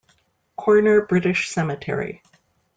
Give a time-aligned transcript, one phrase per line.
[0.55, 2.23] Corner British Cemetery.